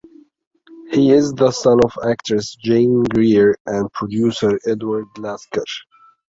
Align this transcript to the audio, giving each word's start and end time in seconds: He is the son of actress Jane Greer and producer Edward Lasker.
He 0.91 1.11
is 1.11 1.31
the 1.33 1.51
son 1.51 1.79
of 1.85 1.91
actress 2.03 2.55
Jane 2.55 3.03
Greer 3.03 3.55
and 3.67 3.93
producer 3.93 4.59
Edward 4.65 5.05
Lasker. 5.19 5.63